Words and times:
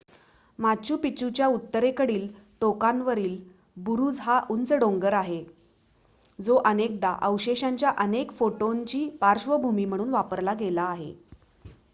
Machu 0.59 0.95
पिच्चूच्या 0.97 1.47
उत्तरेकडील 1.47 2.27
टोकावरील 2.61 3.37
बुरुज 3.83 4.19
हा 4.19 4.39
उंच 4.49 4.73
डोंगर 4.73 5.13
आहे 5.13 5.43
जो 6.39 6.55
अनेकदा 6.65 7.15
अवशेषांच्या 7.21 7.91
अनेक 7.97 8.31
फोटोंची 8.31 9.07
पार्श्वभूमी 9.21 9.85
म्हणून 9.85 10.09
वापरला 10.09 10.53
गेला 10.53 10.83
आहे 10.83 11.13